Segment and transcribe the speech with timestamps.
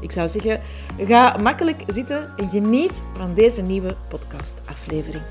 [0.00, 0.60] Ik zou zeggen,
[0.98, 5.22] ga makkelijk zitten en geniet van deze nieuwe podcastaflevering.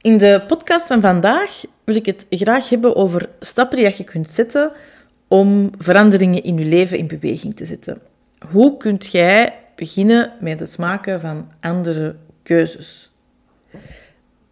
[0.00, 4.30] In de podcast van vandaag wil ik het graag hebben over stappen die je kunt
[4.30, 4.72] zetten
[5.28, 8.00] om veranderingen in je leven in beweging te zetten.
[8.50, 13.10] Hoe kunt jij beginnen met het maken van andere keuzes?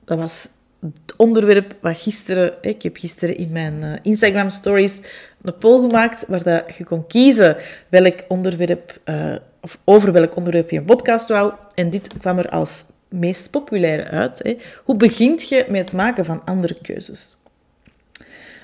[0.04, 0.48] Dat was
[0.80, 5.00] het onderwerp wat gisteren, ik heb gisteren in mijn eh, Instagram stories
[5.42, 7.56] een poll gemaakt waar dat je kon kiezen
[7.88, 11.52] welk onderwerp, uh, of over welk onderwerp je een podcast wou.
[11.74, 14.40] En dit kwam er als meest populaire uit.
[14.42, 14.56] Hè.
[14.84, 17.36] Hoe begint je met het maken van andere keuzes?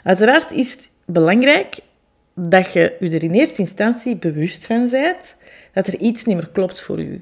[0.03, 1.79] Uiteraard is het belangrijk
[2.35, 5.35] dat je je er in eerste instantie bewust van bent
[5.73, 7.21] dat er iets niet meer klopt voor je.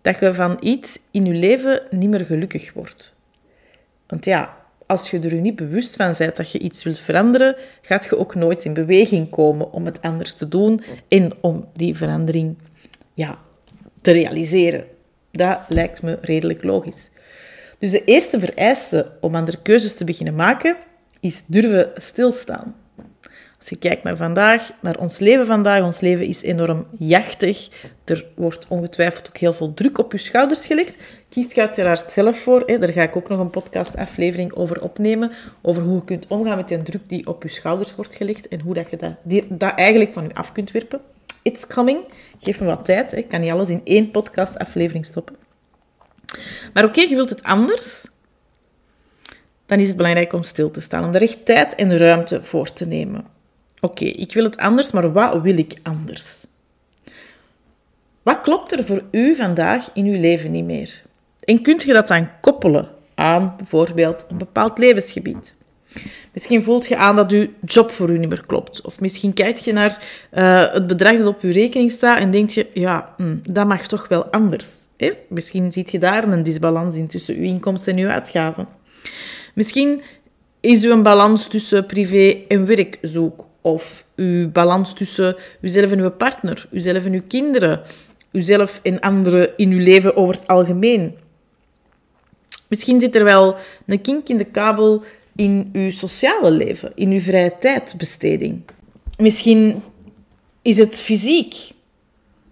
[0.00, 3.14] Dat je van iets in je leven niet meer gelukkig wordt.
[4.06, 4.57] Want ja,
[4.88, 8.34] als je er niet bewust van bent dat je iets wilt veranderen, gaat je ook
[8.34, 12.58] nooit in beweging komen om het anders te doen en om die verandering
[13.14, 13.38] ja,
[14.00, 14.84] te realiseren.
[15.30, 17.10] Dat lijkt me redelijk logisch.
[17.78, 20.76] Dus de eerste vereiste om andere keuzes te beginnen maken,
[21.20, 22.76] is durven stilstaan.
[23.58, 27.68] Als je kijkt naar vandaag, naar ons leven vandaag, ons leven is enorm jachtig.
[28.04, 30.96] Er wordt ongetwijfeld ook heel veel druk op je schouders gelegd.
[31.28, 32.62] Kies je uiteraard zelf voor.
[32.66, 32.78] Hè.
[32.78, 35.30] Daar ga ik ook nog een podcastaflevering over opnemen.
[35.62, 38.48] Over hoe je kunt omgaan met die druk die op je schouders wordt gelegd.
[38.48, 39.14] En hoe dat je
[39.48, 41.00] dat, eigenlijk van je af kunt werpen.
[41.42, 41.98] It's coming.
[42.38, 43.12] Geef me wat tijd.
[43.12, 45.36] Ik kan niet alles in één podcastaflevering stoppen.
[46.72, 48.06] Maar oké, je wilt het anders.
[49.66, 51.04] Dan is het belangrijk om stil te staan.
[51.04, 53.36] Om er echt tijd en ruimte voor te nemen.
[53.80, 56.46] Oké, ik wil het anders, maar wat wil ik anders?
[58.22, 61.02] Wat klopt er voor u vandaag in uw leven niet meer?
[61.44, 65.56] En kunt je dat dan koppelen aan bijvoorbeeld een bepaald levensgebied?
[66.32, 68.80] Misschien voelt je aan dat uw job voor u niet meer klopt.
[68.80, 70.02] Of misschien kijk je naar
[70.32, 73.86] uh, het bedrag dat op uw rekening staat en denk je, ja, hm, dat mag
[73.86, 74.86] toch wel anders.
[74.96, 75.10] Hè?
[75.28, 78.68] Misschien ziet je daar een disbalans in tussen uw inkomsten en uw uitgaven.
[79.54, 80.02] Misschien
[80.60, 83.46] is u een balans tussen privé en werk zoek.
[83.68, 87.80] Of uw balans tussen uzelf en uw partner, uzelf en uw kinderen,
[88.32, 91.14] uzelf en anderen in uw leven over het algemeen.
[92.68, 93.56] Misschien zit er wel
[93.86, 95.02] een kink in de kabel
[95.36, 98.62] in uw sociale leven, in uw vrije tijdbesteding.
[99.16, 99.82] Misschien
[100.62, 101.54] is het fysiek.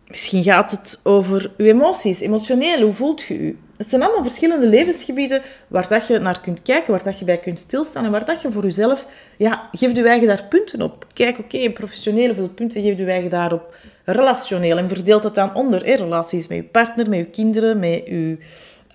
[0.09, 2.81] Misschien gaat het over uw emoties, emotioneel.
[2.81, 3.59] Hoe voelt je u?
[3.77, 7.39] Het zijn allemaal verschillende levensgebieden waar dat je naar kunt kijken, waar dat je bij
[7.39, 9.07] kunt stilstaan en waar dat je voor jezelf,
[9.37, 11.07] ja, geef je eigen daar punten op.
[11.15, 13.75] Kijk, oké, okay, professioneel, hoeveel punten geef je eigen daarop?
[14.05, 15.85] Relationeel en verdeelt het dan onder.
[15.85, 15.95] Hè?
[15.95, 18.39] Relaties met je partner, met je kinderen, met je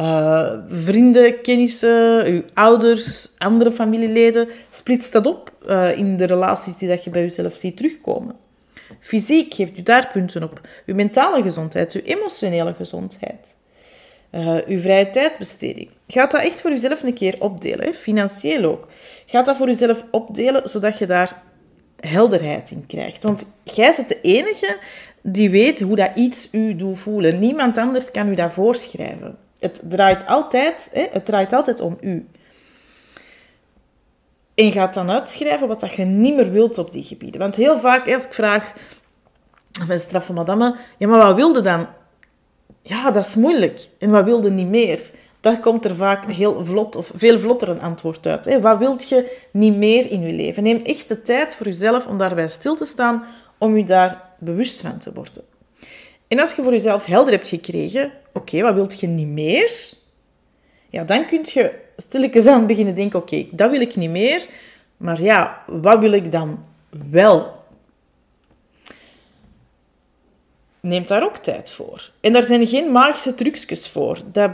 [0.02, 4.50] uh, vrienden, kennissen, uw ouders, andere familieleden.
[4.70, 8.36] Splits dat op uh, in de relaties die dat je bij jezelf ziet terugkomen.
[9.00, 10.62] Fysiek geeft u daar punten op.
[10.86, 13.56] Uw mentale gezondheid, uw emotionele gezondheid.
[14.32, 15.90] Uh, uw vrije tijdbesteding.
[16.08, 18.88] Gaat dat echt voor jezelf een keer opdelen, financieel ook.
[19.26, 21.42] Gaat dat voor jezelf opdelen, zodat je daar
[22.00, 23.24] helderheid in krijgt.
[23.24, 24.78] Want jij bent de enige
[25.22, 27.40] die weet hoe dat iets u doet voelen.
[27.40, 29.38] Niemand anders kan u dat voorschrijven.
[29.60, 32.28] Het draait altijd, hè, het draait altijd om u.
[34.62, 37.42] En gaat dan uitschrijven wat dat je niet meer wilt op die gebieden.
[37.42, 38.74] Want heel vaak, als ik vraag
[39.86, 41.88] van straffe madame, ja, maar wat wilde dan?
[42.82, 43.88] Ja, dat is moeilijk.
[44.00, 45.02] En wat wilde niet meer?
[45.40, 48.46] Daar komt er vaak heel vlot of veel vlotter een antwoord uit.
[48.46, 48.62] Hè?
[48.62, 50.64] Wat wilt je niet meer in je leven?
[50.64, 53.24] Neem echt de tijd voor jezelf om daarbij stil te staan,
[53.58, 55.44] om je daar bewust van te worden.
[56.28, 59.92] En als je voor jezelf helder hebt gekregen, oké, wat wilt je niet meer?
[60.90, 61.72] Ja, dan kun je
[62.02, 64.46] stilletjes aan beginnen denken, oké, dat wil ik niet meer,
[64.98, 66.66] maar ja, wat wil ik dan
[67.10, 67.60] wel?
[70.80, 72.12] Neem daar ook tijd voor.
[72.20, 74.20] En daar zijn geen magische trucjes voor.
[74.32, 74.52] Dat,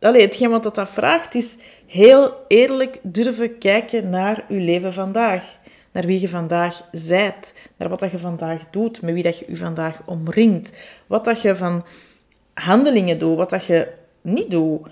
[0.00, 1.56] allee, hetgeen wat dat vraagt, is
[1.86, 5.58] heel eerlijk durven kijken naar je leven vandaag
[5.92, 9.44] naar wie je vandaag zijt, naar wat dat je vandaag doet, met wie dat je
[9.48, 10.76] je vandaag omringt,
[11.06, 11.84] wat dat je van
[12.54, 13.88] handelingen doet, wat dat je
[14.20, 14.88] niet doet.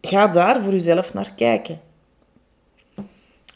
[0.00, 1.80] Ga daar voor jezelf naar kijken.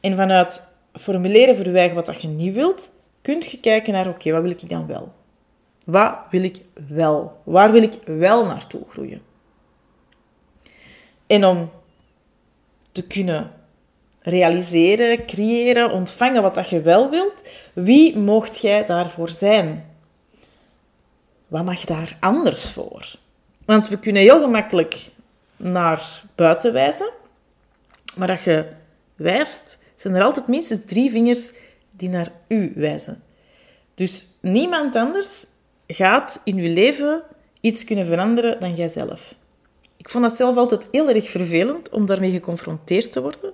[0.00, 0.62] En vanuit
[0.92, 2.92] formuleren voor je eigen wat dat je niet wilt,
[3.22, 5.12] kun je kijken naar, oké, wat wil ik dan wel?
[5.84, 7.40] Wat wil ik wel?
[7.42, 9.22] Waar wil ik wel naartoe groeien?
[11.26, 11.70] En om
[12.92, 13.50] te kunnen
[14.20, 19.92] realiseren, creëren, ontvangen wat dat je wel wilt, wie mocht jij daarvoor zijn?
[21.46, 23.14] Wat mag daar anders voor?
[23.64, 25.10] Want we kunnen heel gemakkelijk
[25.56, 27.10] naar buiten wijzen,
[28.16, 28.66] maar dat je
[29.16, 31.52] wijst, zijn er altijd minstens drie vingers
[31.90, 33.22] die naar u wijzen.
[33.94, 35.46] Dus niemand anders
[35.86, 37.22] gaat in je leven
[37.60, 39.34] iets kunnen veranderen dan jijzelf.
[39.96, 43.52] Ik vond dat zelf altijd heel erg vervelend om daarmee geconfronteerd te worden.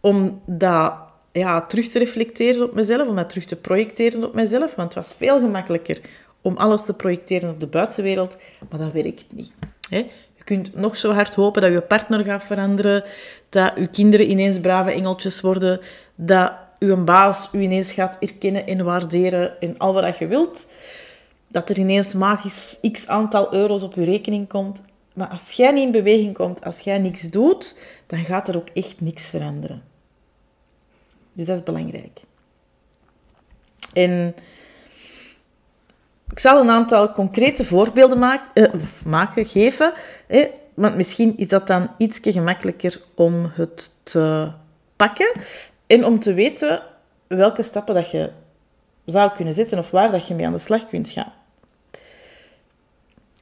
[0.00, 0.94] Om dat
[1.32, 4.74] ja, terug te reflecteren op mezelf, om dat terug te projecteren op mezelf.
[4.74, 6.00] Want het was veel gemakkelijker
[6.40, 8.36] om alles te projecteren op de buitenwereld,
[8.70, 9.52] maar dat werkt niet.
[10.44, 13.04] Je kunt nog zo hard hopen dat je partner gaat veranderen,
[13.48, 15.80] dat je kinderen ineens brave engeltjes worden,
[16.14, 20.66] dat uw baas u ineens gaat erkennen en waarderen in al wat je wilt.
[21.48, 24.82] Dat er ineens magisch x aantal euro's op je rekening komt.
[25.14, 28.68] Maar als jij niet in beweging komt, als jij niks doet, dan gaat er ook
[28.68, 29.82] echt niks veranderen.
[31.32, 32.20] Dus dat is belangrijk.
[33.92, 34.34] En
[36.32, 39.92] ik zal een aantal concrete voorbeelden maken, eh, maken geven.
[40.74, 44.50] Want misschien is dat dan iets gemakkelijker om het te
[44.96, 45.30] pakken.
[45.86, 46.82] En om te weten
[47.26, 48.30] welke stappen dat je
[49.06, 51.32] zou kunnen zetten of waar dat je mee aan de slag kunt gaan.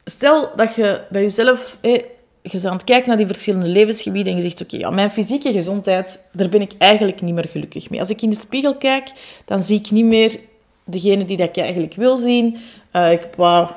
[0.04, 2.04] Stel dat je bij jezelf, je
[2.42, 5.52] bent aan het kijken naar die verschillende levensgebieden en je zegt, oké, ja, mijn fysieke
[5.52, 8.00] gezondheid, daar ben ik eigenlijk niet meer gelukkig mee.
[8.00, 9.12] Als ik in de spiegel kijk,
[9.44, 10.38] dan zie ik niet meer
[10.84, 12.58] degene die dat ik eigenlijk wil zien.
[12.92, 13.72] Uh, ik heb wat,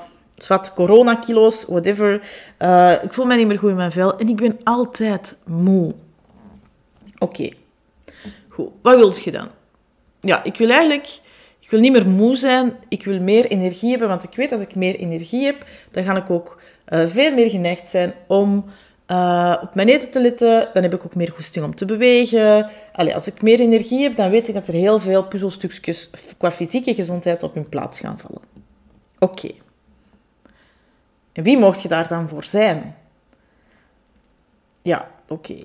[0.47, 2.21] wat coronakilo's, whatever.
[2.59, 5.93] Uh, ik voel me niet meer goed in mijn vel en ik ben altijd moe.
[7.19, 7.49] Oké,
[8.49, 8.69] goed.
[8.81, 9.47] Wat wil je dan?
[10.19, 11.21] Ja, ik wil eigenlijk
[11.73, 14.67] wil niet meer moe zijn, ik wil meer energie hebben, want ik weet dat als
[14.67, 18.65] ik meer energie heb, dan ga ik ook uh, veel meer geneigd zijn om
[19.61, 20.69] op mijn eten te letten.
[20.73, 22.69] Dan heb ik ook meer goesting om te bewegen.
[22.91, 26.51] Allee, als ik meer energie heb, dan weet ik dat er heel veel puzzelstukjes qua
[26.51, 28.52] fysieke gezondheid op hun plaats gaan vallen.
[29.23, 29.51] Oké.
[31.33, 32.95] Wie mocht je daar dan voor zijn?
[34.81, 35.55] Ja, oké.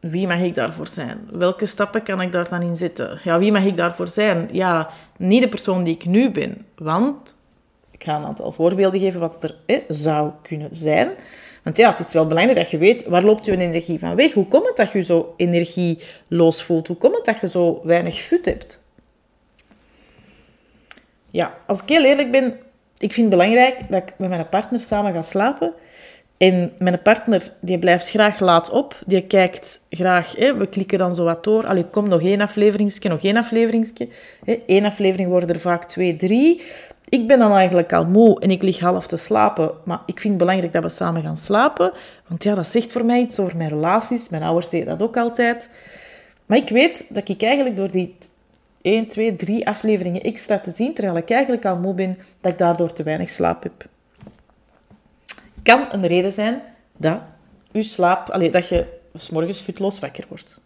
[0.00, 1.28] Wie mag ik daarvoor zijn?
[1.32, 3.20] Welke stappen kan ik daar dan in zetten?
[3.24, 4.48] Ja, wie mag ik daarvoor zijn?
[4.52, 6.66] Ja, niet de persoon die ik nu ben.
[6.76, 7.34] Want,
[7.90, 11.08] ik ga een aantal voorbeelden geven wat er zou kunnen zijn.
[11.62, 14.32] Want ja, het is wel belangrijk dat je weet, waar loopt je energie van weg?
[14.32, 16.86] Hoe komt het dat je zo energieloos voelt?
[16.86, 18.84] Hoe komt het dat je zo weinig fut hebt?
[21.30, 22.58] Ja, als ik heel eerlijk ben,
[22.98, 25.72] ik vind het belangrijk dat ik met mijn partner samen ga slapen.
[26.36, 28.98] En mijn partner, die blijft graag laat op.
[29.06, 31.66] Die kijkt graag, hè, we klikken dan zo wat door.
[31.66, 34.08] Allee, kom, nog één afleveringsje, nog één afleveringsje.
[34.66, 36.62] Eén aflevering worden er vaak twee, drie.
[37.08, 39.70] Ik ben dan eigenlijk al moe en ik lig half te slapen.
[39.84, 41.92] Maar ik vind het belangrijk dat we samen gaan slapen.
[42.26, 44.28] Want ja, dat zegt voor mij iets over mijn relaties.
[44.28, 45.70] Mijn ouders deden dat ook altijd.
[46.46, 48.16] Maar ik weet dat ik eigenlijk door die
[48.86, 52.58] 1, 2, 3 afleveringen extra te zien, terwijl ik eigenlijk al moe ben, dat ik
[52.58, 53.86] daardoor te weinig slaap heb
[55.66, 56.62] kan een reden zijn
[56.96, 57.18] dat
[57.72, 58.84] je slaap, allee, dat je
[59.16, 60.60] s morgens futloos wakker wordt.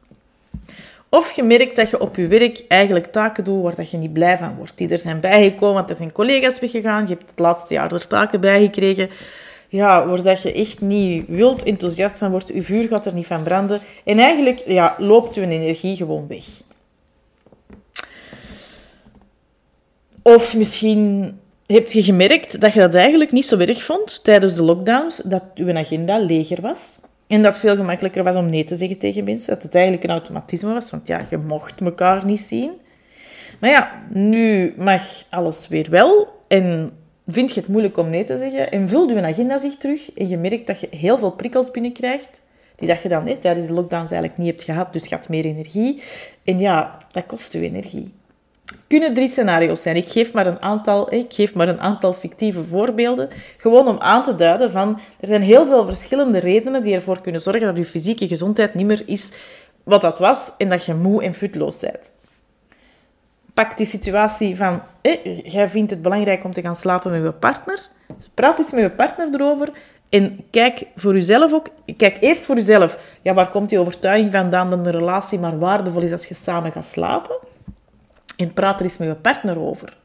[1.09, 4.13] Of je merkt dat je op je werk eigenlijk taken doet waar dat je niet
[4.13, 4.73] blij van wordt.
[4.79, 7.03] Die er zijn bijgekomen, want er zijn collega's weggegaan.
[7.03, 9.11] Je hebt het laatste jaar er taken bijgekregen.
[9.69, 12.49] Ja, waar dat je echt niet wilt enthousiast van wordt.
[12.49, 13.81] Je vuur gaat er niet van branden.
[14.05, 16.45] En eigenlijk ja, loopt je energie gewoon weg.
[20.23, 24.63] Of misschien heb je gemerkt dat je dat eigenlijk niet zo erg vond tijdens de
[24.63, 26.99] lockdowns, dat je agenda leger was.
[27.27, 29.55] En dat het veel gemakkelijker was om nee te zeggen tegen mensen.
[29.55, 32.71] Dat het eigenlijk een automatisme was, want ja, je mocht elkaar niet zien.
[33.61, 36.29] Maar ja, nu mag alles weer wel.
[36.49, 36.91] En
[37.27, 38.71] vind je het moeilijk om nee te zeggen.
[38.71, 40.13] En vult je agenda zich terug.
[40.13, 42.43] En je merkt dat je heel veel prikkels binnenkrijgt.
[42.77, 44.93] Die dat je dan nee, tijdens de lockdowns eigenlijk niet hebt gehad.
[44.93, 46.03] Dus je had meer energie.
[46.45, 48.13] En ja, dat kost je energie
[48.91, 49.97] kunnen drie scenario's zijn.
[49.97, 54.25] Ik geef maar een aantal, ik geef maar een aantal fictieve voorbeelden, gewoon om aan
[54.25, 57.85] te duiden van er zijn heel veel verschillende redenen die ervoor kunnen zorgen dat je
[57.85, 59.33] fysieke gezondheid niet meer is
[59.83, 62.13] wat dat was en dat je moe en futloos bent.
[63.55, 64.83] Pak die situatie van,
[65.45, 67.81] jij vindt het belangrijk om te gaan slapen met je partner.
[68.35, 69.73] Praat eens met je partner erover
[70.09, 71.67] en kijk voor jezelf ook.
[71.97, 72.99] Kijk eerst voor jezelf.
[73.23, 76.73] Ja, waar komt die overtuiging vandaan dat een relatie maar waardevol is als je samen
[76.73, 77.37] gaat slapen?
[78.37, 79.97] En praat er eens met je partner over.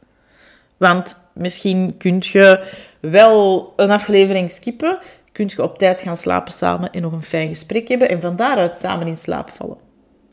[0.78, 4.98] Want misschien kun je wel een aflevering skippen,
[5.32, 8.36] kun je op tijd gaan slapen samen en nog een fijn gesprek hebben en van
[8.36, 9.78] daaruit samen in slaap vallen.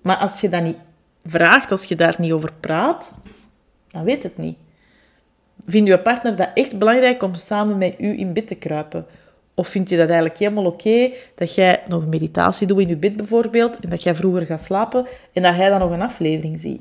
[0.03, 0.77] Maar als je dat niet
[1.25, 3.13] vraagt, als je daar niet over praat,
[3.91, 4.57] dan weet het niet.
[5.67, 9.07] Vindt je partner dat echt belangrijk om samen met u in bed te kruipen?
[9.55, 12.97] Of vind je dat eigenlijk helemaal oké dat jij nog een meditatie doet in je
[12.97, 16.61] bed bijvoorbeeld en dat jij vroeger gaat slapen en dat hij dan nog een aflevering
[16.61, 16.81] ziet?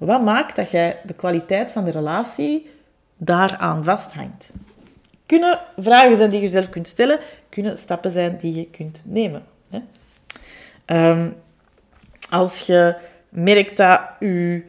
[0.00, 2.70] Wat maakt dat jij de kwaliteit van de relatie
[3.16, 4.52] daaraan vasthangt?
[5.26, 9.42] Kunnen vragen zijn die je zelf kunt stellen, kunnen stappen zijn die je kunt nemen.
[9.70, 9.80] Hè?
[10.84, 11.28] Ehm,
[12.30, 12.94] als je
[13.28, 14.62] merkt dat je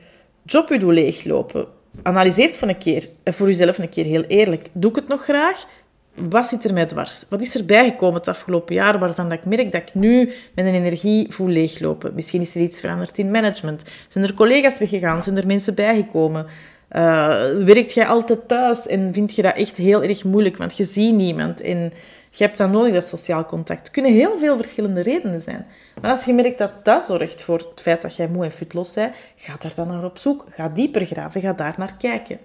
[0.44, 1.68] job je doet leeglopen,
[2.02, 4.70] analyseer het van een keer, voor jezelf een keer heel eerlijk.
[4.72, 5.66] Doe ik het nog graag?
[6.16, 7.26] Wat zit er mij dwars?
[7.30, 10.66] Wat is er bijgekomen het afgelopen jaar waarvan dat ik merk dat ik nu een
[10.66, 12.14] energie voel leeglopen?
[12.14, 13.84] Misschien is er iets veranderd in management.
[14.08, 15.24] Zijn er collega's weggegaan?
[15.24, 16.46] Zijn er mensen bijgekomen?
[16.92, 17.28] Uh,
[17.66, 21.16] werkt jij altijd thuis en vind je dat echt heel erg moeilijk, want je ziet
[21.16, 21.94] niemand en
[22.30, 23.88] je hebt dan nodig, dat sociaal contact.
[23.88, 25.66] Er kunnen heel veel verschillende redenen zijn.
[26.02, 28.94] Maar als je merkt dat dat zorgt voor het feit dat jij moe en futloos
[28.94, 30.46] bent, ga daar dan naar op zoek.
[30.50, 32.40] Ga dieper graven, ga daar naar kijken.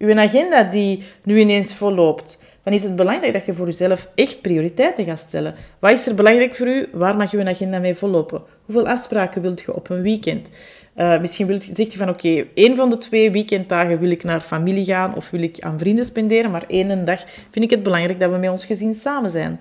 [0.00, 4.40] Uw agenda die nu ineens volloopt, dan is het belangrijk dat je voor jezelf echt
[4.40, 5.54] prioriteiten gaat stellen.
[5.78, 6.88] Wat is er belangrijk voor u?
[6.92, 8.42] Waar mag je agenda mee vollopen?
[8.64, 10.50] Hoeveel afspraken wilt je op een weekend?
[10.96, 14.40] Uh, misschien wilt, zegt je van oké, één van de twee weekenddagen wil ik naar
[14.40, 18.20] familie gaan of wil ik aan vrienden spenderen, maar één dag vind ik het belangrijk
[18.20, 19.60] dat we met ons gezin samen zijn.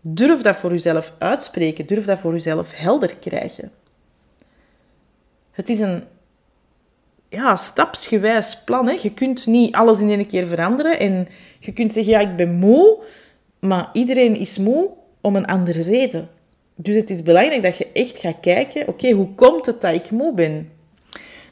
[0.00, 3.70] Durf dat voor jezelf uitspreken, durf dat voor jezelf helder krijgen.
[5.50, 6.04] Het is een
[7.34, 8.86] ja, stapsgewijs plan.
[8.86, 8.98] Hè.
[9.02, 11.28] Je kunt niet alles in één keer veranderen en
[11.60, 12.98] je kunt zeggen, ja, ik ben moe,
[13.58, 16.28] maar iedereen is moe om een andere reden.
[16.74, 20.10] Dus het is belangrijk dat je echt gaat kijken, oké, hoe komt het dat ik
[20.10, 20.68] moe ben?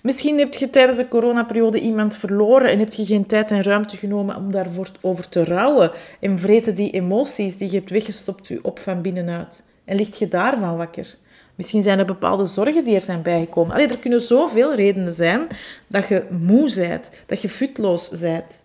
[0.03, 3.97] Misschien heb je tijdens de coronaperiode iemand verloren en heb je geen tijd en ruimte
[3.97, 5.91] genomen om daarvoor over te rouwen.
[6.21, 9.63] En vreten die emoties die je hebt weggestopt je op van binnenuit.
[9.85, 11.15] En ligt je daarvan wakker?
[11.55, 13.75] Misschien zijn er bepaalde zorgen die er zijn bijgekomen.
[13.75, 15.47] Allee, er kunnen zoveel redenen zijn
[15.87, 18.63] dat je moe bent, dat je futloos bent.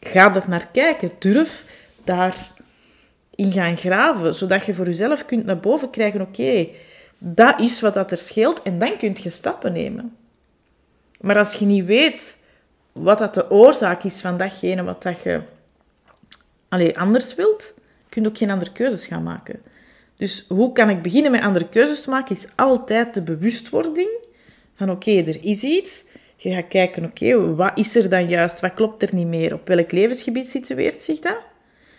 [0.00, 1.10] Ga er naar kijken.
[1.18, 1.64] Durf
[2.04, 2.50] daar
[3.34, 6.68] in gaan graven, zodat je voor jezelf kunt naar boven krijgen, oké,
[7.18, 10.16] dat is wat dat er scheelt, en dan kun je stappen nemen.
[11.20, 12.38] Maar als je niet weet
[12.92, 15.40] wat dat de oorzaak is van datgene wat dat je
[16.96, 17.74] anders wilt,
[18.08, 19.62] kun je ook geen andere keuzes gaan maken.
[20.16, 24.08] Dus hoe kan ik beginnen met andere keuzes te maken, is altijd de bewustwording
[24.74, 26.04] van oké, er is iets.
[26.36, 28.60] Je gaat kijken, oké, wat is er dan juist?
[28.60, 29.54] Wat klopt er niet meer?
[29.54, 31.38] Op welk levensgebied situeert zich dat?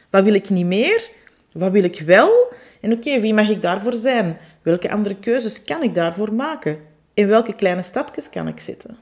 [0.10, 1.10] Wat wil ik niet meer?
[1.52, 2.54] Wat wil ik wel?
[2.82, 4.38] En oké, wie mag ik daarvoor zijn?
[4.62, 6.78] Welke andere keuzes kan ik daarvoor maken?
[7.14, 8.98] In welke kleine stapjes kan ik zetten?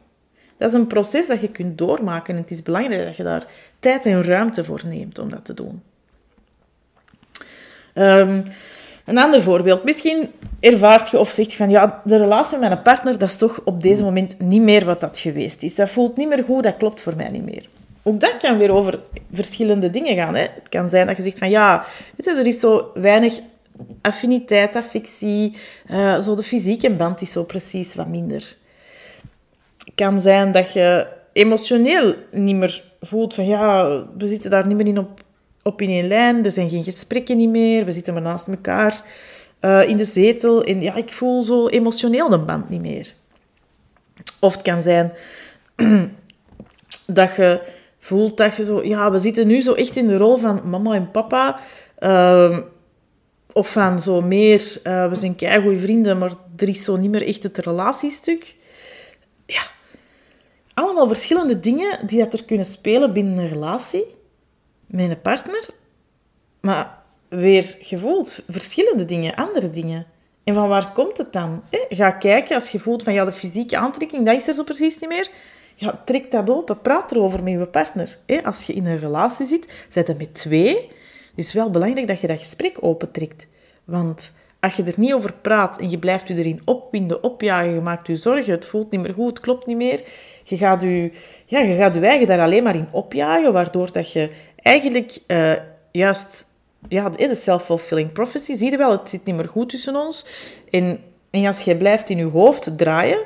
[0.57, 3.45] Dat is een proces dat je kunt doormaken en het is belangrijk dat je daar
[3.79, 5.83] tijd en ruimte voor neemt om dat te doen.
[7.95, 8.43] Um,
[9.05, 9.83] een ander voorbeeld.
[9.83, 13.35] Misschien ervaart je of zegt je van ja, de relatie met een partner, dat is
[13.35, 15.75] toch op deze moment niet meer wat dat geweest is.
[15.75, 17.65] Dat voelt niet meer goed, dat klopt voor mij niet meer.
[18.03, 18.99] Ook dat kan weer over
[19.33, 20.35] verschillende dingen gaan.
[20.35, 20.41] Hè.
[20.41, 23.39] Het kan zijn dat je zegt van ja, weet je, er is zo weinig
[24.01, 25.57] affiniteit, affectie,
[25.91, 28.57] uh, zo de fysieke band is zo precies wat minder.
[29.77, 34.77] Het kan zijn dat je emotioneel niet meer voelt van ja, we zitten daar niet
[34.77, 35.23] meer in op,
[35.63, 39.03] op in één lijn, er zijn geen gesprekken niet meer, we zitten maar naast elkaar
[39.61, 43.13] uh, in de zetel en ja, ik voel zo emotioneel de band niet meer.
[44.39, 45.13] Of het kan zijn
[47.05, 47.61] dat je
[47.99, 50.93] voelt dat je zo, ja, we zitten nu zo echt in de rol van mama
[50.93, 51.59] en papa.
[51.99, 52.57] Uh,
[53.53, 57.27] of van zo meer, uh, we zijn goede vrienden, maar er is zo niet meer
[57.27, 58.55] echt het relatiestuk.
[59.45, 59.61] Ja,
[60.73, 64.05] allemaal verschillende dingen die dat er kunnen spelen binnen een relatie
[64.91, 65.69] een partner.
[66.59, 70.05] Maar weer gevoeld verschillende dingen, andere dingen.
[70.43, 71.63] En van waar komt het dan?
[71.89, 74.99] Ga kijken als je voelt van ja, de fysieke aantrekking, dat is er zo precies
[74.99, 75.29] niet meer
[75.81, 76.81] ja, trek dat open.
[76.81, 78.17] Praat erover met je partner.
[78.43, 80.75] Als je in een relatie zit, zit er met twee.
[81.35, 83.47] Het is wel belangrijk dat je dat gesprek opentrekt.
[83.83, 87.81] Want als je er niet over praat en je blijft je erin opwinden, opjagen, je
[87.81, 90.03] maakt je zorgen, het voelt niet meer goed, het klopt niet meer,
[90.43, 91.11] je gaat je,
[91.45, 94.31] ja, je, gaat je eigen daar alleen maar in opjagen, waardoor dat je
[94.61, 95.53] eigenlijk uh,
[95.91, 96.49] juist
[96.87, 100.25] ja, de self-fulfilling prophecy, zie je wel, het zit niet meer goed tussen ons.
[100.69, 100.99] En,
[101.29, 103.19] en als je blijft in je hoofd draaien,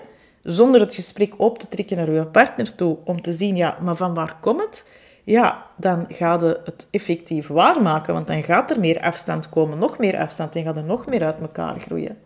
[0.44, 3.96] zonder het gesprek op te trekken naar je partner toe, om te zien, ja, maar
[3.96, 4.86] van waar komt het?
[5.24, 10.18] Ja, dan gaat het effectief waarmaken, want dan gaat er meer afstand komen, nog meer
[10.18, 12.18] afstand, en gaat er nog meer uit elkaar groeien.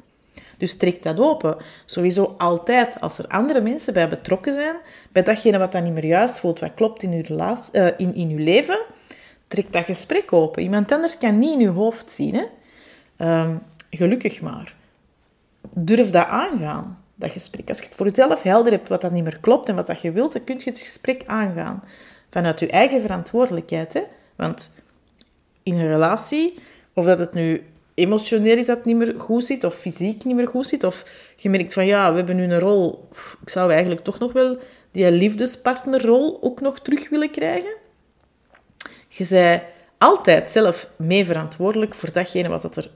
[0.58, 1.58] Dus trek dat open.
[1.86, 4.76] Sowieso altijd, als er andere mensen bij betrokken zijn,
[5.12, 8.30] bij datgene wat dan niet meer juist voelt, wat klopt in uw, uh, in, in
[8.30, 8.80] uw leven,
[9.50, 10.64] trek dat gesprek open.
[10.64, 12.36] Iemand anders kan niet in uw hoofd zien.
[12.36, 12.46] Hè?
[13.42, 14.76] Um, gelukkig maar.
[15.70, 17.04] Durf dat aangaan.
[17.16, 17.70] dat gesprek.
[17.70, 20.02] Als je het voor jezelf helder hebt wat dat niet meer klopt en wat dat
[20.02, 21.84] je wilt, dan kun je het gesprek aangaan.
[22.30, 23.94] Vanuit je eigen verantwoordelijkheid.
[23.94, 24.04] Hè?
[24.36, 24.72] Want
[25.64, 26.60] in een relatie,
[26.94, 27.64] of dat het nu
[27.94, 31.04] emotioneel is dat het niet meer goed zit, of fysiek niet meer goed zit, of
[31.38, 33.08] je merkt van ja, we hebben nu een rol,
[33.42, 34.58] ik zou eigenlijk toch nog wel
[34.92, 37.72] die liefdespartnerrol ook nog terug willen krijgen.
[39.10, 39.64] Je bent
[39.98, 42.92] altijd zelf mee verantwoordelijk voor datgene wat er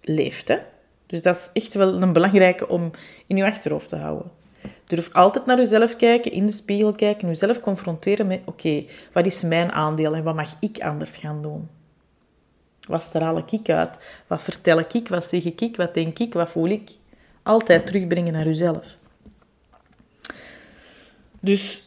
[0.00, 0.48] leeft.
[0.48, 0.58] Hè?
[1.06, 2.90] Dus dat is echt wel een belangrijke om
[3.26, 4.30] in je achterhoofd te houden.
[4.84, 9.42] Durf altijd naar jezelf kijken, in de spiegel kijken, jezelf confronteren met: oké, wat is
[9.42, 11.68] mijn aandeel en wat mag ik anders gaan doen?
[12.88, 13.96] Wat straal ik uit?
[14.26, 15.08] Wat vertel ik?
[15.08, 15.76] Wat zeg ik?
[15.76, 16.32] Wat denk ik?
[16.32, 16.90] Wat voel ik?
[17.42, 18.86] Altijd terugbrengen naar jezelf.
[21.40, 21.82] Dus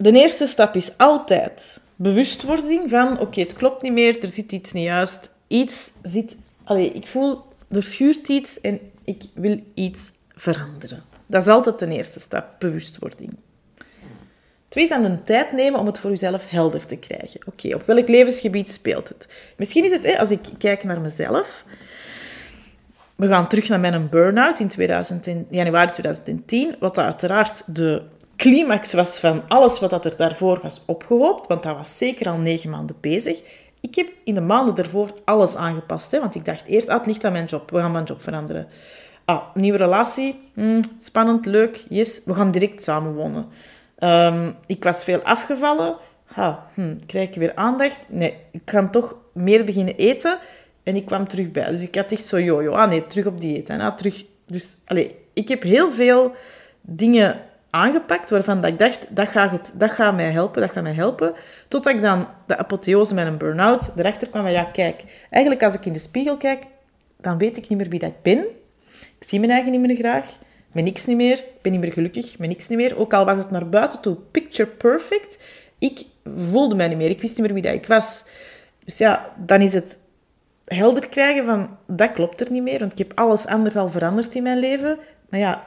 [0.00, 4.72] de eerste stap is altijd bewustwording van: oké, het klopt niet meer, er zit iets
[4.72, 5.30] niet juist.
[5.46, 6.36] Iets zit.
[6.64, 11.02] Allee, ik voel, er schuurt iets en ik wil iets veranderen.
[11.26, 13.36] Dat is altijd de eerste stap, bewustwording.
[14.68, 17.40] Twee is dan de tijd nemen om het voor jezelf helder te krijgen.
[17.46, 19.28] Oké, op welk levensgebied speelt het?
[19.56, 21.64] Misschien is het, hè, als ik kijk naar mezelf...
[23.16, 28.02] We gaan terug naar mijn burn-out in 2010, januari 2010, wat uiteraard de
[28.40, 32.38] climax was van alles wat dat er daarvoor was opgehoopt, want dat was zeker al
[32.38, 33.42] negen maanden bezig.
[33.80, 37.06] Ik heb in de maanden daarvoor alles aangepast, hè, want ik dacht eerst, ah, het
[37.06, 38.68] ligt aan mijn job, we gaan mijn job veranderen.
[39.24, 43.46] Ah, nieuwe relatie, hmm, spannend, leuk, yes, we gaan direct samenwonen.
[43.98, 45.96] Um, ik was veel afgevallen.
[46.24, 48.00] Ha, hm, krijg ik weer aandacht?
[48.08, 50.38] Nee, ik ga toch meer beginnen eten.
[50.82, 51.70] En ik kwam terug bij.
[51.70, 53.68] Dus ik had echt zo, jojo, ah nee, terug op dieet.
[53.68, 54.24] En terug.
[54.46, 56.34] Dus, allez, ik heb heel veel
[56.80, 57.40] dingen
[57.70, 60.94] aangepakt waarvan dat ik dacht, dat gaat, het, dat gaat mij helpen, dat gaat mij
[60.94, 61.34] helpen.
[61.68, 65.74] Totdat ik dan de apotheose met een burn-out erachter kwam van, ja, kijk, eigenlijk als
[65.74, 66.64] ik in de spiegel kijk,
[67.16, 68.44] dan weet ik niet meer wie dat ik ben.
[69.18, 70.38] Ik zie mijn eigen niet meer graag
[70.72, 71.44] met niks niet meer.
[71.62, 72.98] Ben niet meer gelukkig, met niks niet meer.
[72.98, 75.38] Ook al was het naar buiten toe picture perfect,
[75.78, 77.10] ik voelde mij niet meer.
[77.10, 78.24] Ik wist niet meer wie dat ik was.
[78.84, 79.98] Dus ja, dan is het
[80.64, 84.34] helder krijgen van, dat klopt er niet meer, want ik heb alles anders al veranderd
[84.34, 84.98] in mijn leven.
[85.28, 85.64] Maar ja,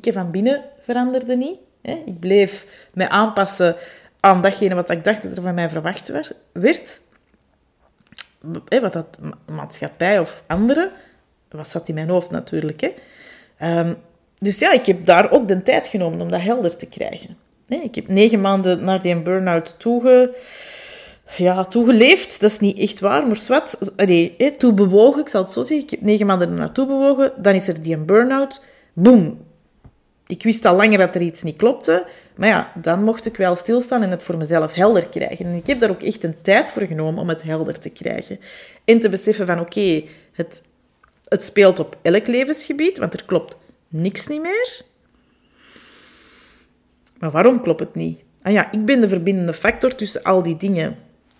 [0.00, 1.58] ik van binnen veranderde niet.
[1.82, 2.02] Hè.
[2.06, 3.76] Ik bleef mij aanpassen
[4.20, 6.12] aan datgene wat ik dacht dat er van mij verwacht
[6.52, 7.00] werd.
[8.68, 10.90] Wat dat maatschappij of anderen,
[11.48, 12.80] wat zat in mijn hoofd natuurlijk.
[12.80, 12.94] Hè.
[13.58, 13.94] Ehm,
[14.38, 17.36] dus ja, ik heb daar ook de tijd genomen om dat helder te krijgen.
[17.68, 20.36] ik heb negen maanden naar die burn-out toege,
[21.36, 22.40] ja, toegeleefd.
[22.40, 23.92] Dat is niet echt waar, maar wat.
[23.96, 25.86] Nee, toe bewogen, ik zal het zo zeggen.
[25.86, 27.32] Ik heb negen maanden er naartoe bewogen.
[27.36, 28.62] Dan is er die burn-out.
[28.92, 29.50] Boom.
[30.32, 32.04] Ik wist al langer dat er iets niet klopte.
[32.36, 35.46] Maar ja, dan mocht ik wel stilstaan en het voor mezelf helder krijgen.
[35.46, 38.40] En ik heb daar ook echt een tijd voor genomen om het helder te krijgen.
[38.84, 40.62] En te beseffen van, oké, het,
[41.24, 43.56] het speelt op elk levensgebied, want er klopt
[43.88, 44.82] niks niet meer.
[47.18, 48.22] Maar waarom klopt het niet?
[48.42, 50.96] Ah ja, ik ben de verbindende factor tussen al die dingen.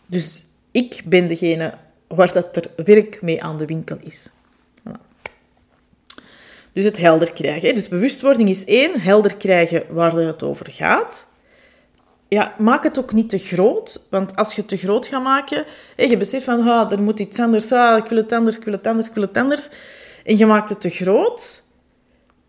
[0.06, 1.74] Dus ik ben degene
[2.08, 4.30] waar dat er werk mee aan de winkel is.
[6.72, 7.74] Dus het helder krijgen.
[7.74, 11.26] Dus bewustwording is één, helder krijgen waar het over gaat.
[12.28, 15.64] Ja, maak het ook niet te groot, want als je het te groot gaat maken,
[15.96, 18.64] en je beseft van, ah, er moet iets anders, ah, ik wil het anders, ik
[18.64, 19.68] wil het anders, ik wil het anders,
[20.24, 21.62] en je maakt het te groot,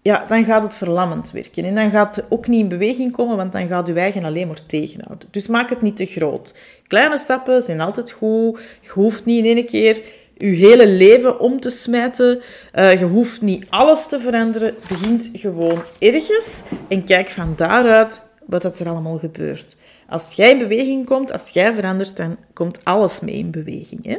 [0.03, 1.63] ja, dan gaat het verlammend werken.
[1.63, 4.47] En dan gaat het ook niet in beweging komen, want dan gaat je eigen alleen
[4.47, 5.27] maar tegenhouden.
[5.31, 6.53] Dus maak het niet te groot.
[6.87, 8.59] Kleine stappen zijn altijd goed.
[8.81, 10.01] Je hoeft niet in één keer
[10.49, 12.41] je hele leven om te smijten.
[12.75, 14.75] Uh, je hoeft niet alles te veranderen.
[14.87, 19.75] Begint gewoon ergens en kijk van daaruit wat er allemaal gebeurt.
[20.09, 24.05] Als jij in beweging komt, als jij verandert, dan komt alles mee in beweging.
[24.05, 24.17] Hè?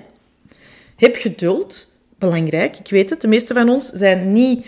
[0.96, 2.78] Heb geduld, belangrijk.
[2.78, 4.66] Ik weet het, de meeste van ons zijn niet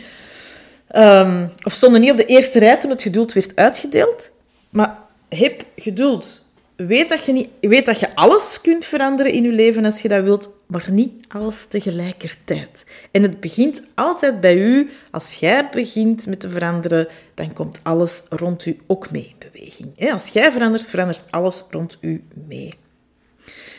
[0.97, 4.31] Um, of stonden niet op de eerste rij toen het geduld werd uitgedeeld.
[4.71, 6.45] Maar heb geduld.
[6.77, 10.09] Weet dat, je niet, weet dat je alles kunt veranderen in je leven als je
[10.09, 12.87] dat wilt, maar niet alles tegelijkertijd.
[13.11, 14.91] En het begint altijd bij u.
[15.11, 20.13] Als jij begint met te veranderen, dan komt alles rond u ook mee in beweging.
[20.13, 22.75] Als jij verandert, verandert alles rond u mee.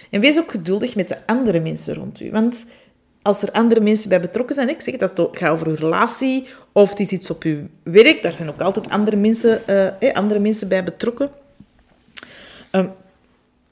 [0.09, 2.31] En wees ook geduldig met de andere mensen rond u.
[2.31, 2.65] Want
[3.21, 6.89] als er andere mensen bij betrokken zijn, ik zeg dat gaat over uw relatie of
[6.89, 9.61] het is iets op uw werk, daar zijn ook altijd andere mensen,
[9.99, 11.29] uh, andere mensen bij betrokken.
[12.71, 12.91] Um,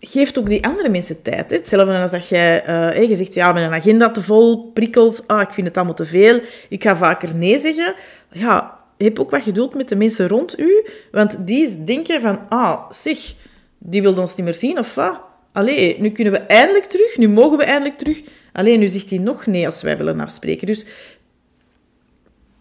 [0.08, 1.50] geeft ook die andere mensen tijd.
[1.50, 1.58] Hè.
[1.58, 5.54] Hetzelfde als dat jij uh, je zegt, ja, mijn agenda te vol, prikkels, ah, ik
[5.54, 6.40] vind het allemaal te veel,
[6.70, 7.94] ik ga vaker nee zeggen.
[8.32, 12.92] Ja, heb ook wat geduld met de mensen rond u, want die denken van, ah,
[12.92, 13.34] zeg,
[13.78, 15.20] die wil ons niet meer zien, of wat?
[15.52, 18.22] Allee, nu kunnen we eindelijk terug, nu mogen we eindelijk terug.
[18.54, 20.68] Alleen nu zegt hij nog nee als wij willen afspreken.
[20.68, 20.86] Dus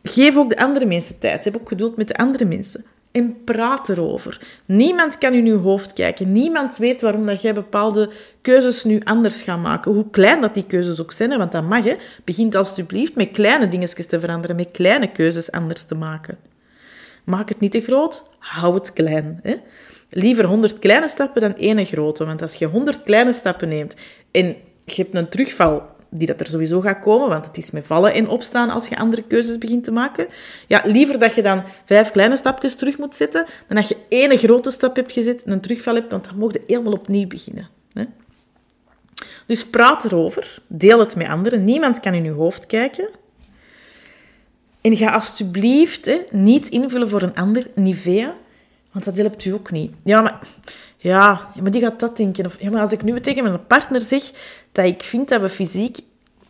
[0.07, 1.45] Geef ook de andere mensen tijd.
[1.45, 2.85] Heb ook geduld met de andere mensen.
[3.15, 4.41] En praat erover.
[4.65, 6.33] Niemand kan in uw hoofd kijken.
[6.33, 8.11] Niemand weet waarom dat jij bepaalde
[8.43, 9.93] keuzes nu anders gaat maken.
[9.93, 11.85] Hoe klein dat die keuzes ook zijn, want dat mag.
[11.85, 11.97] Hè.
[12.25, 16.39] Begint alsjeblieft met kleine dingetjes te veranderen, met kleine keuzes anders te maken.
[17.25, 19.41] Maak het niet te groot, hou het klein.
[19.43, 19.57] Hè.
[20.11, 22.25] Liever 100 kleine stappen dan één grote.
[22.25, 23.97] Want als je 100 kleine stappen neemt
[24.31, 27.87] en je hebt een terugval die dat er sowieso gaat komen, want het is met
[27.87, 30.27] vallen en opstaan als je andere keuzes begint te maken.
[30.67, 34.39] Ja, liever dat je dan vijf kleine stapjes terug moet zetten, dan dat je één
[34.39, 37.69] grote stap hebt gezet en een terugval hebt, want dan mogen je helemaal opnieuw beginnen.
[37.93, 38.05] Hè?
[39.47, 41.65] Dus praat erover, deel het met anderen.
[41.65, 43.09] Niemand kan in je hoofd kijken.
[44.81, 48.35] En ga alsjeblieft hè, niet invullen voor een ander, Nivea,
[48.93, 49.93] want dat helpt u ook niet.
[50.03, 50.39] Ja, maar,
[50.97, 52.47] ja, maar die gaat dat denken.
[52.47, 54.31] Of ja, maar als ik nu tegen mijn partner zeg
[54.75, 55.99] dat ik vind dat we fysiek...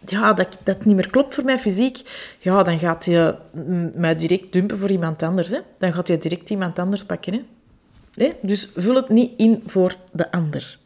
[0.07, 2.01] Ja, dat, dat niet meer klopt voor mij fysiek.
[2.39, 3.35] Ja, dan gaat je
[3.95, 5.49] mij direct dumpen voor iemand anders.
[5.49, 5.59] Hè.
[5.79, 7.47] Dan gaat je direct iemand anders pakken.
[8.15, 8.31] Hè.
[8.43, 10.79] Dus vul het niet in voor de ander.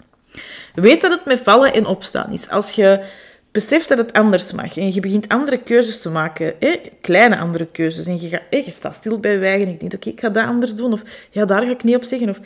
[0.75, 2.49] Weet dat het met vallen en opstaan is.
[2.49, 3.05] Als je
[3.51, 7.67] beseft dat het anders mag en je begint andere keuzes te maken, hè, kleine andere
[7.67, 10.09] keuzes, en je, gaat, hè, je staat stil bij je eigen en je denkt, oké,
[10.09, 12.41] ik ga dat anders doen, of ja, daar ga ik niet op zeggen, of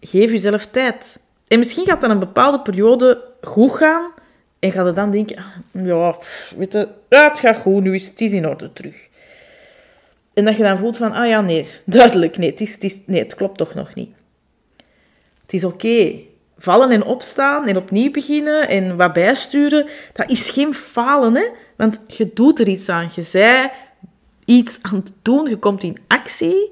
[0.00, 1.18] geef jezelf tijd.
[1.48, 4.10] En misschien gaat dan een bepaalde periode goed gaan
[4.58, 6.16] en gaat je dan denken, ah, ja,
[6.56, 9.08] weet je, het gaat goed, nu is het in orde terug.
[10.34, 13.00] En dat je dan voelt van, ah ja, nee, duidelijk, nee, het, is, het, is,
[13.06, 14.10] het klopt toch nog niet.
[15.42, 16.14] Het is oké
[16.58, 21.44] vallen en opstaan en opnieuw beginnen en wat bijsturen, dat is geen falen, hè?
[21.76, 23.10] Want je doet er iets aan.
[23.14, 23.70] Je zei
[24.44, 26.70] iets aan het doen, je komt in actie.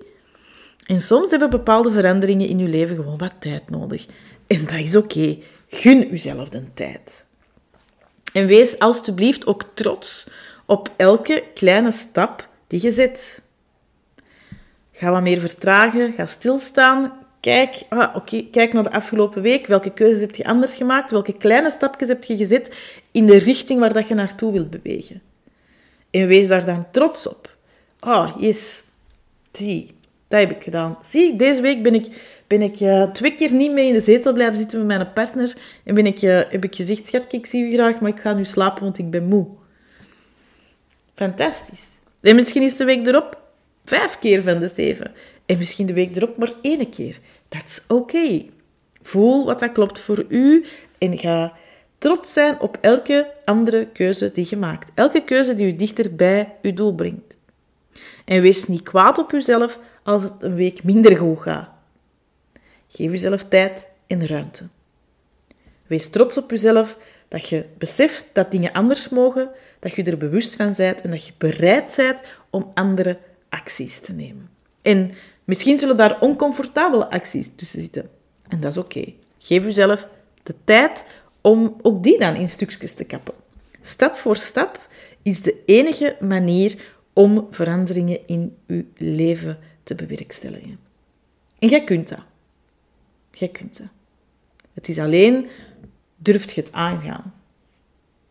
[0.87, 4.07] En soms hebben bepaalde veranderingen in je leven gewoon wat tijd nodig.
[4.53, 5.39] En dat is oké.
[5.69, 7.25] Gun jezelf de tijd.
[8.33, 10.27] En wees alstublieft ook trots
[10.67, 13.43] op elke kleine stap die je zet.
[14.93, 18.17] Ga wat meer vertragen, ga stilstaan, Kijk, ah,
[18.51, 19.67] kijk naar de afgelopen week.
[19.67, 21.11] Welke keuzes heb je anders gemaakt?
[21.11, 22.77] Welke kleine stapjes heb je gezet
[23.11, 25.23] in de richting waar dat je naartoe wilt bewegen?
[26.11, 27.57] En wees daar dan trots op.
[27.99, 28.83] Ah, oh, yes.
[29.53, 29.95] Zie,
[30.29, 30.99] dat heb ik gedaan.
[31.07, 32.07] Zie, deze week ben ik,
[32.53, 35.57] ben ik uh, twee keer niet mee in de zetel blijven zitten met mijn partner.
[35.85, 38.33] En ben ik, uh, heb ik gezegd, schat, ik zie u graag, maar ik ga
[38.33, 39.47] nu slapen, want ik ben moe.
[41.15, 41.87] Fantastisch.
[42.21, 43.39] En misschien is de week erop
[43.85, 45.13] vijf keer van de zeven.
[45.47, 47.19] En misschien de week erop maar één keer.
[47.49, 48.45] That's oké.
[49.03, 50.67] Voel wat dat klopt voor u
[50.99, 51.53] en ga
[51.99, 54.91] trots zijn op elke andere keuze die je maakt.
[54.95, 57.37] Elke keuze die u dichter bij uw doel brengt.
[58.25, 61.72] En wees niet kwaad op uzelf als het een week minder goed gaat.
[62.93, 64.69] Geef uzelf tijd en ruimte.
[65.87, 66.97] Wees trots op uzelf
[67.29, 71.27] dat je beseft dat dingen anders mogen, dat je er bewust van bent en dat
[71.27, 72.19] je bereid bent
[72.51, 74.51] om andere acties te nemen.
[74.83, 78.11] En Misschien zullen daar oncomfortabele acties tussen zitten.
[78.49, 79.13] En dat is oké.
[79.39, 80.09] Geef uzelf
[80.43, 81.05] de tijd
[81.41, 83.35] om ook die dan in stukjes te kappen.
[83.81, 84.89] Stap voor stap
[85.23, 86.75] is de enige manier
[87.13, 90.79] om veranderingen in uw leven te bewerkstelligen.
[91.59, 92.23] En jij kunt dat.
[93.43, 93.87] Jij kunt dat.
[94.75, 95.49] Het is alleen,
[96.17, 97.35] durft je het aangaan?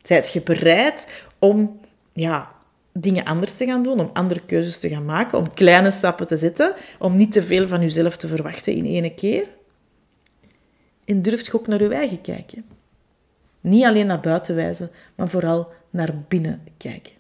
[0.02, 1.80] Zijt je bereid om
[2.14, 2.52] ja,
[2.92, 6.38] dingen anders te gaan doen, om andere keuzes te gaan maken, om kleine stappen te
[6.38, 9.48] zetten, om niet te veel van jezelf te verwachten in één keer.
[11.06, 12.66] En durft je ook naar je eigen kijken.
[13.62, 17.14] Niet alleen naar buiten wijzen, maar vooral naar binnen kijken.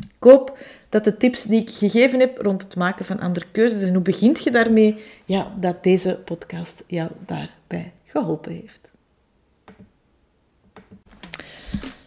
[0.00, 0.58] Ik hoop
[0.88, 4.02] dat de tips die ik gegeven heb rond het maken van andere keuzes en hoe
[4.02, 8.90] begint je daarmee, ja, dat deze podcast jou daarbij geholpen heeft.